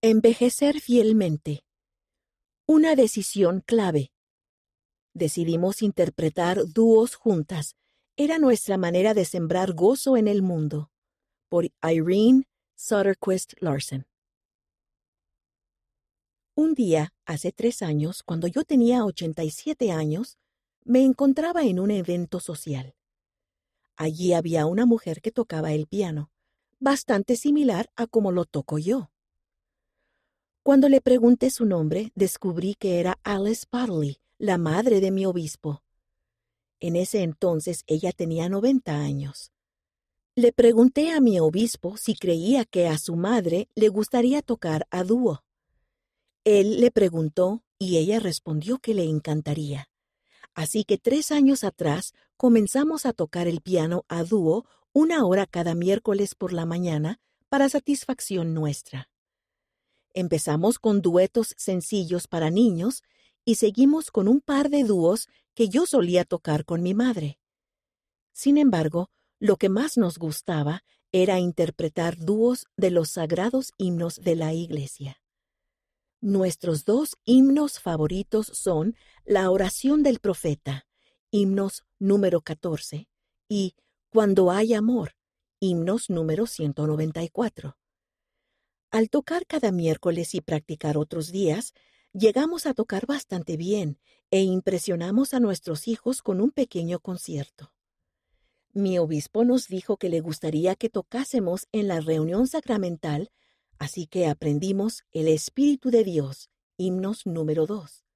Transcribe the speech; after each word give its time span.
Envejecer 0.00 0.80
fielmente. 0.80 1.64
Una 2.68 2.94
decisión 2.94 3.64
clave. 3.66 4.12
Decidimos 5.12 5.82
interpretar 5.82 6.68
dúos 6.72 7.16
juntas. 7.16 7.74
Era 8.16 8.38
nuestra 8.38 8.78
manera 8.78 9.12
de 9.12 9.24
sembrar 9.24 9.72
gozo 9.72 10.16
en 10.16 10.28
el 10.28 10.40
mundo. 10.40 10.92
Por 11.48 11.64
Irene 11.82 12.44
Sutterquist 12.76 13.54
Larson. 13.60 14.06
Un 16.54 16.74
día, 16.74 17.12
hace 17.26 17.50
tres 17.50 17.82
años, 17.82 18.22
cuando 18.22 18.46
yo 18.46 18.62
tenía 18.62 19.04
87 19.04 19.90
años, 19.90 20.38
me 20.84 21.02
encontraba 21.02 21.64
en 21.64 21.80
un 21.80 21.90
evento 21.90 22.38
social. 22.38 22.94
Allí 23.96 24.32
había 24.32 24.66
una 24.66 24.86
mujer 24.86 25.20
que 25.20 25.32
tocaba 25.32 25.72
el 25.72 25.88
piano, 25.88 26.30
bastante 26.78 27.34
similar 27.34 27.90
a 27.96 28.06
como 28.06 28.30
lo 28.30 28.44
toco 28.44 28.78
yo. 28.78 29.10
Cuando 30.68 30.90
le 30.90 31.00
pregunté 31.00 31.48
su 31.48 31.64
nombre, 31.64 32.12
descubrí 32.14 32.74
que 32.74 33.00
era 33.00 33.18
Alice 33.22 33.64
Barley, 33.72 34.18
la 34.36 34.58
madre 34.58 35.00
de 35.00 35.10
mi 35.10 35.24
obispo. 35.24 35.82
En 36.78 36.94
ese 36.94 37.22
entonces 37.22 37.84
ella 37.86 38.12
tenía 38.12 38.50
90 38.50 38.94
años. 38.94 39.50
Le 40.34 40.52
pregunté 40.52 41.10
a 41.10 41.22
mi 41.22 41.40
obispo 41.40 41.96
si 41.96 42.14
creía 42.14 42.66
que 42.66 42.86
a 42.86 42.98
su 42.98 43.16
madre 43.16 43.70
le 43.76 43.88
gustaría 43.88 44.42
tocar 44.42 44.86
a 44.90 45.04
dúo. 45.04 45.42
Él 46.44 46.82
le 46.82 46.90
preguntó 46.90 47.64
y 47.78 47.96
ella 47.96 48.20
respondió 48.20 48.78
que 48.78 48.92
le 48.92 49.04
encantaría. 49.04 49.88
Así 50.52 50.84
que 50.84 50.98
tres 50.98 51.32
años 51.32 51.64
atrás 51.64 52.12
comenzamos 52.36 53.06
a 53.06 53.14
tocar 53.14 53.48
el 53.48 53.62
piano 53.62 54.04
a 54.06 54.22
dúo 54.22 54.66
una 54.92 55.24
hora 55.24 55.46
cada 55.46 55.74
miércoles 55.74 56.34
por 56.34 56.52
la 56.52 56.66
mañana 56.66 57.20
para 57.48 57.70
satisfacción 57.70 58.52
nuestra. 58.52 59.08
Empezamos 60.18 60.80
con 60.80 61.00
duetos 61.00 61.54
sencillos 61.56 62.26
para 62.26 62.50
niños 62.50 63.04
y 63.44 63.54
seguimos 63.54 64.10
con 64.10 64.26
un 64.26 64.40
par 64.40 64.68
de 64.68 64.82
dúos 64.82 65.28
que 65.54 65.68
yo 65.68 65.86
solía 65.86 66.24
tocar 66.24 66.64
con 66.64 66.82
mi 66.82 66.92
madre. 66.92 67.38
Sin 68.32 68.58
embargo, 68.58 69.10
lo 69.38 69.54
que 69.58 69.68
más 69.68 69.96
nos 69.96 70.18
gustaba 70.18 70.82
era 71.12 71.38
interpretar 71.38 72.16
dúos 72.16 72.66
de 72.76 72.90
los 72.90 73.10
sagrados 73.10 73.70
himnos 73.78 74.16
de 74.16 74.34
la 74.34 74.52
Iglesia. 74.52 75.22
Nuestros 76.20 76.84
dos 76.84 77.16
himnos 77.24 77.78
favoritos 77.78 78.48
son 78.48 78.96
la 79.24 79.48
oración 79.52 80.02
del 80.02 80.18
profeta, 80.18 80.88
himnos 81.30 81.84
número 82.00 82.40
14, 82.40 83.08
y 83.48 83.76
Cuando 84.10 84.50
hay 84.50 84.74
amor, 84.74 85.12
himnos 85.60 86.10
número 86.10 86.48
194. 86.48 87.76
Al 88.90 89.10
tocar 89.10 89.44
cada 89.46 89.70
miércoles 89.70 90.34
y 90.34 90.40
practicar 90.40 90.96
otros 90.96 91.30
días, 91.30 91.74
llegamos 92.14 92.64
a 92.64 92.72
tocar 92.72 93.04
bastante 93.04 93.58
bien 93.58 93.98
e 94.30 94.40
impresionamos 94.40 95.34
a 95.34 95.40
nuestros 95.40 95.88
hijos 95.88 96.22
con 96.22 96.40
un 96.40 96.50
pequeño 96.50 96.98
concierto. 96.98 97.74
Mi 98.72 98.98
obispo 98.98 99.44
nos 99.44 99.68
dijo 99.68 99.98
que 99.98 100.08
le 100.08 100.20
gustaría 100.20 100.74
que 100.74 100.88
tocásemos 100.88 101.68
en 101.72 101.86
la 101.86 102.00
reunión 102.00 102.46
sacramental, 102.46 103.30
así 103.78 104.06
que 104.06 104.26
aprendimos 104.26 105.04
El 105.12 105.28
Espíritu 105.28 105.90
de 105.90 106.02
Dios, 106.02 106.48
himnos 106.78 107.26
número 107.26 107.66
2. 107.66 108.06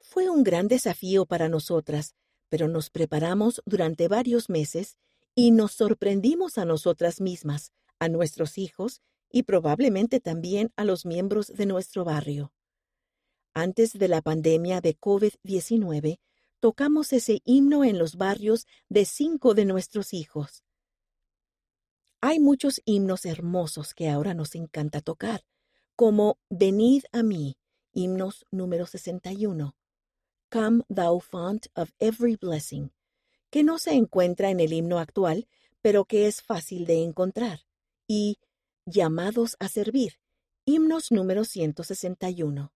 Fue 0.00 0.28
un 0.28 0.42
gran 0.42 0.66
desafío 0.66 1.24
para 1.24 1.48
nosotras, 1.48 2.16
pero 2.48 2.66
nos 2.66 2.90
preparamos 2.90 3.62
durante 3.64 4.08
varios 4.08 4.48
meses 4.48 4.96
y 5.36 5.52
nos 5.52 5.72
sorprendimos 5.72 6.58
a 6.58 6.64
nosotras 6.64 7.20
mismas, 7.20 7.72
a 8.00 8.08
nuestros 8.08 8.58
hijos 8.58 9.00
y 9.34 9.42
probablemente 9.42 10.20
también 10.20 10.72
a 10.76 10.84
los 10.84 11.04
miembros 11.04 11.48
de 11.48 11.66
nuestro 11.66 12.04
barrio. 12.04 12.52
Antes 13.52 13.92
de 13.92 14.06
la 14.06 14.22
pandemia 14.22 14.80
de 14.80 14.96
COVID-19, 14.96 16.20
tocamos 16.60 17.12
ese 17.12 17.40
himno 17.44 17.82
en 17.82 17.98
los 17.98 18.14
barrios 18.14 18.64
de 18.88 19.04
cinco 19.04 19.54
de 19.54 19.64
nuestros 19.64 20.14
hijos. 20.14 20.62
Hay 22.20 22.38
muchos 22.38 22.80
himnos 22.84 23.24
hermosos 23.24 23.92
que 23.92 24.08
ahora 24.08 24.34
nos 24.34 24.54
encanta 24.54 25.00
tocar, 25.00 25.44
como 25.96 26.38
Venid 26.48 27.02
a 27.10 27.24
mí, 27.24 27.56
himnos 27.92 28.46
número 28.52 28.86
61, 28.86 29.74
Come 30.48 30.84
thou 30.88 31.18
font 31.18 31.66
of 31.74 31.90
every 31.98 32.36
blessing, 32.36 32.92
que 33.50 33.64
no 33.64 33.80
se 33.80 33.94
encuentra 33.94 34.50
en 34.50 34.60
el 34.60 34.72
himno 34.72 35.00
actual, 35.00 35.48
pero 35.82 36.04
que 36.04 36.28
es 36.28 36.40
fácil 36.40 36.86
de 36.86 37.02
encontrar, 37.02 37.62
y 38.06 38.38
Llamados 38.86 39.56
a 39.60 39.68
servir. 39.68 40.18
Himnos 40.66 41.10
número 41.10 41.46
161. 41.46 42.70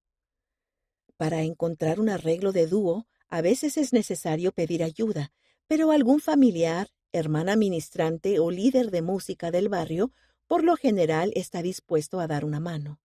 Para 1.18 1.42
encontrar 1.42 2.00
un 2.00 2.08
arreglo 2.08 2.52
de 2.52 2.66
dúo, 2.66 3.06
a 3.28 3.42
veces 3.42 3.76
es 3.76 3.92
necesario 3.92 4.52
pedir 4.52 4.82
ayuda, 4.82 5.34
pero 5.66 5.90
algún 5.90 6.20
familiar, 6.20 6.88
hermana 7.12 7.56
ministrante 7.56 8.38
o 8.38 8.50
líder 8.50 8.90
de 8.90 9.02
música 9.02 9.50
del 9.50 9.68
barrio, 9.68 10.10
por 10.46 10.64
lo 10.64 10.76
general 10.76 11.30
está 11.34 11.60
dispuesto 11.60 12.20
a 12.20 12.26
dar 12.26 12.46
una 12.46 12.58
mano. 12.58 13.02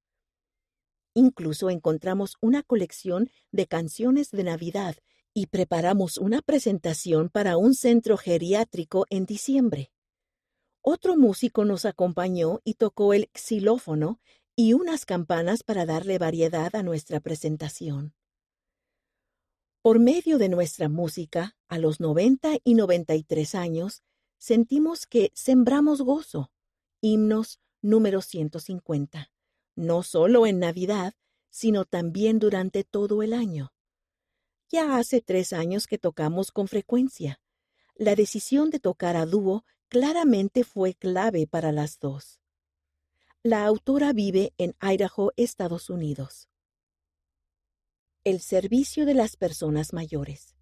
Incluso 1.13 1.69
encontramos 1.69 2.38
una 2.40 2.63
colección 2.63 3.30
de 3.52 3.68
canciones 3.68 4.31
de 4.31 4.46
Navidad 4.46 4.96
y 5.34 5.47
preparamos 5.47 6.18
una 6.18 6.42
presentación 6.42 7.28
para 7.28 7.58
un 7.58 7.74
centro 7.74 8.16
geriátrico 8.16 9.06
en 9.09 9.25
diciembre. 9.25 9.92
Otro 10.86 11.16
músico 11.16 11.64
nos 11.64 11.86
acompañó 11.86 12.60
y 12.66 12.74
tocó 12.74 13.14
el 13.14 13.30
xilófono 13.34 14.20
y 14.54 14.74
unas 14.74 15.06
campanas 15.06 15.64
para 15.64 15.86
darle 15.86 16.18
variedad 16.18 16.76
a 16.76 16.84
nuestra 16.84 17.22
presentación. 17.22 18.14
Por 19.82 20.00
medio 20.00 20.38
de 20.38 20.50
nuestra 20.50 20.90
música, 20.90 21.56
a 21.70 21.78
los 21.78 22.02
90 22.02 22.58
y 22.66 22.74
93 22.74 23.56
años, 23.56 24.04
sentimos 24.38 25.08
que 25.08 25.32
sembramos 25.34 26.02
gozo. 26.02 26.52
Himnos 27.00 27.62
número 27.82 28.22
150. 28.22 29.32
No 29.78 30.04
solo 30.04 30.46
en 30.46 30.60
Navidad, 30.60 31.14
sino 31.50 31.86
también 31.86 32.40
durante 32.40 32.84
todo 32.84 33.24
el 33.24 33.32
año. 33.32 33.74
Ya 34.70 34.98
hace 34.98 35.22
tres 35.22 35.54
años 35.54 35.88
que 35.88 35.98
tocamos 35.98 36.52
con 36.52 36.68
frecuencia. 36.68 37.40
La 37.96 38.16
decisión 38.16 38.70
de 38.70 38.82
tocar 38.82 39.16
a 39.16 39.26
dúo 39.26 39.64
claramente 39.94 40.64
fue 40.64 40.96
clave 40.96 41.46
para 41.46 41.72
las 41.72 42.00
dos. 42.00 42.42
La 43.44 43.64
autora 43.64 44.12
vive 44.12 44.52
en 44.58 44.76
Idaho, 44.81 45.34
Estados 45.38 45.92
Unidos. 45.92 46.50
El 48.24 48.40
servicio 48.40 49.06
de 49.06 49.14
las 49.14 49.38
personas 49.38 49.94
mayores. 49.94 50.56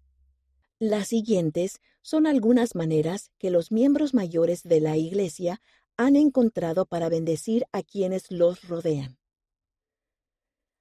Las 0.78 1.08
siguientes 1.08 1.80
son 2.02 2.26
algunas 2.26 2.74
maneras 2.74 3.30
que 3.38 3.50
los 3.50 3.72
miembros 3.72 4.12
mayores 4.12 4.64
de 4.64 4.82
la 4.82 4.98
Iglesia 4.98 5.62
han 5.96 6.16
encontrado 6.16 6.84
para 6.84 7.08
bendecir 7.08 7.64
a 7.72 7.82
quienes 7.82 8.30
los 8.30 8.68
rodean. 8.68 9.16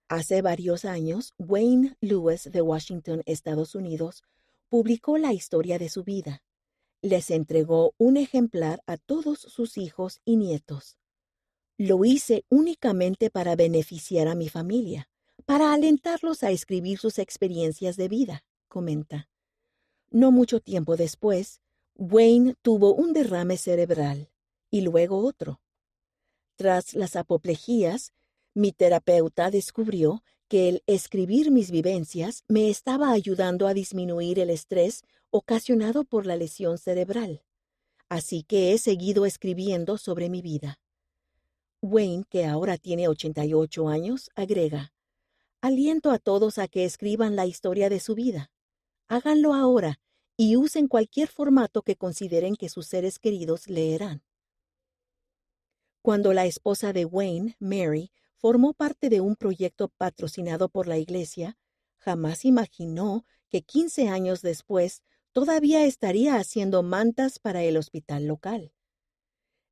Hace 0.09 0.41
varios 0.41 0.83
años, 0.83 1.33
Wayne 1.37 1.95
Lewis 2.01 2.51
de 2.51 2.61
Washington, 2.61 3.23
Estados 3.25 3.75
Unidos, 3.75 4.23
publicó 4.67 5.17
la 5.17 5.31
historia 5.31 5.79
de 5.79 5.87
su 5.87 6.03
vida 6.03 6.43
les 7.01 7.31
entregó 7.31 7.93
un 7.97 8.17
ejemplar 8.17 8.81
a 8.85 8.97
todos 8.97 9.39
sus 9.39 9.77
hijos 9.77 10.21
y 10.23 10.35
nietos. 10.35 10.97
Lo 11.77 12.05
hice 12.05 12.45
únicamente 12.49 13.29
para 13.29 13.55
beneficiar 13.55 14.27
a 14.27 14.35
mi 14.35 14.49
familia, 14.49 15.09
para 15.45 15.73
alentarlos 15.73 16.43
a 16.43 16.51
escribir 16.51 16.99
sus 16.99 17.17
experiencias 17.17 17.97
de 17.97 18.07
vida, 18.07 18.43
comenta. 18.67 19.29
No 20.11 20.31
mucho 20.31 20.59
tiempo 20.59 20.95
después, 20.95 21.61
Wayne 21.95 22.55
tuvo 22.61 22.93
un 22.93 23.13
derrame 23.13 23.57
cerebral 23.57 24.29
y 24.69 24.81
luego 24.81 25.25
otro. 25.25 25.59
Tras 26.55 26.93
las 26.93 27.15
apoplejías, 27.15 28.13
mi 28.53 28.71
terapeuta 28.71 29.49
descubrió 29.49 30.23
que 30.47 30.67
el 30.69 30.83
escribir 30.85 31.49
mis 31.49 31.71
vivencias 31.71 32.43
me 32.47 32.69
estaba 32.69 33.11
ayudando 33.11 33.67
a 33.67 33.73
disminuir 33.73 34.37
el 34.37 34.49
estrés 34.49 35.03
ocasionado 35.31 36.03
por 36.03 36.25
la 36.25 36.35
lesión 36.35 36.77
cerebral. 36.77 37.43
Así 38.07 38.43
que 38.43 38.73
he 38.73 38.77
seguido 38.77 39.25
escribiendo 39.25 39.97
sobre 39.97 40.29
mi 40.29 40.41
vida. 40.41 40.79
Wayne, 41.81 42.25
que 42.29 42.45
ahora 42.45 42.77
tiene 42.77 43.07
88 43.07 43.89
años, 43.89 44.29
agrega, 44.35 44.93
Aliento 45.63 46.09
a 46.09 46.17
todos 46.17 46.57
a 46.57 46.67
que 46.67 46.85
escriban 46.85 47.35
la 47.35 47.45
historia 47.45 47.87
de 47.87 47.99
su 47.99 48.15
vida. 48.15 48.51
Háganlo 49.07 49.53
ahora 49.53 49.99
y 50.35 50.55
usen 50.55 50.87
cualquier 50.87 51.27
formato 51.27 51.83
que 51.83 51.95
consideren 51.95 52.55
que 52.55 52.67
sus 52.67 52.87
seres 52.87 53.19
queridos 53.19 53.67
leerán. 53.67 54.23
Cuando 56.01 56.33
la 56.33 56.47
esposa 56.47 56.93
de 56.93 57.05
Wayne, 57.05 57.57
Mary, 57.59 58.11
formó 58.37 58.73
parte 58.73 59.09
de 59.09 59.21
un 59.21 59.35
proyecto 59.35 59.89
patrocinado 59.89 60.67
por 60.67 60.87
la 60.87 60.97
Iglesia, 60.97 61.59
jamás 61.99 62.43
imaginó 62.43 63.23
que 63.47 63.61
15 63.61 64.07
años 64.07 64.41
después 64.41 65.03
todavía 65.33 65.85
estaría 65.85 66.37
haciendo 66.37 66.83
mantas 66.83 67.39
para 67.39 67.63
el 67.63 67.77
hospital 67.77 68.25
local. 68.27 68.73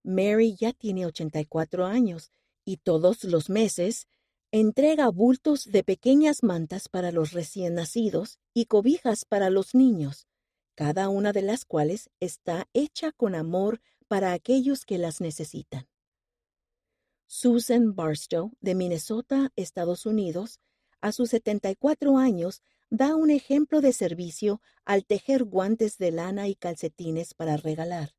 Mary 0.03 0.55
ya 0.55 0.73
tiene 0.73 1.05
84 1.05 1.85
años 1.85 2.31
y 2.65 2.77
todos 2.77 3.23
los 3.23 3.49
meses 3.49 4.07
entrega 4.51 5.09
bultos 5.09 5.65
de 5.65 5.83
pequeñas 5.83 6.43
mantas 6.43 6.89
para 6.89 7.11
los 7.11 7.33
recién 7.33 7.75
nacidos 7.75 8.39
y 8.53 8.65
cobijas 8.65 9.25
para 9.25 9.49
los 9.49 9.75
niños, 9.75 10.27
cada 10.75 11.09
una 11.09 11.33
de 11.33 11.43
las 11.43 11.65
cuales 11.65 12.09
está 12.19 12.67
hecha 12.73 13.11
con 13.11 13.35
amor 13.35 13.81
para 14.07 14.33
aquellos 14.33 14.85
que 14.85 14.97
las 14.97 15.21
necesitan. 15.21 15.87
Susan 17.27 17.93
Barstow, 17.95 18.53
de 18.59 18.73
Minnesota, 18.73 19.51
Estados 19.55 20.07
Unidos, 20.07 20.59
a 20.99 21.11
sus 21.11 21.29
74 21.29 22.17
años, 22.17 22.63
da 22.89 23.15
un 23.15 23.29
ejemplo 23.29 23.81
de 23.81 23.93
servicio 23.93 24.61
al 24.85 25.05
tejer 25.05 25.43
guantes 25.43 25.97
de 25.97 26.11
lana 26.11 26.47
y 26.47 26.55
calcetines 26.55 27.33
para 27.33 27.57
regalar. 27.57 28.15